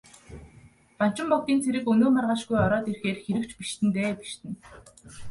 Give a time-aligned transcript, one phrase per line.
[0.99, 4.53] Банчин богдын цэрэг өнөө маргаашгүй ороод ирэхээр хэрэг ч бишиднэ дээ, бишиднэ.